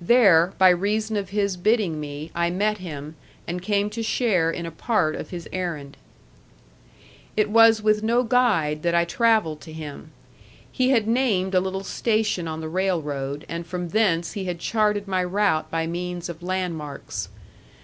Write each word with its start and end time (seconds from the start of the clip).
There, 0.00 0.52
by 0.58 0.70
reason 0.70 1.16
of 1.16 1.28
his 1.28 1.56
bidding 1.56 2.00
me, 2.00 2.32
I 2.34 2.50
met 2.50 2.78
him, 2.78 3.14
and 3.46 3.62
came 3.62 3.88
to 3.90 4.02
share 4.02 4.50
in 4.50 4.66
a 4.66 4.70
part 4.72 5.14
of 5.14 5.30
his 5.30 5.48
errand. 5.52 5.96
It 7.36 7.50
was 7.50 7.80
with 7.80 8.02
no 8.02 8.24
guide 8.24 8.82
that 8.82 8.96
I 8.96 9.04
travelled 9.04 9.60
to 9.60 9.72
him. 9.72 10.10
He 10.72 10.90
had 10.90 11.06
named 11.06 11.54
a 11.54 11.60
little 11.60 11.84
station 11.84 12.48
on 12.48 12.60
the 12.60 12.68
railroad, 12.68 13.46
and 13.48 13.64
from 13.64 13.90
thence 13.90 14.32
he 14.32 14.46
had 14.46 14.58
charted 14.58 15.06
my 15.06 15.22
route 15.22 15.70
by 15.70 15.86
means 15.86 16.28
of 16.28 16.42
landmarks. 16.42 17.28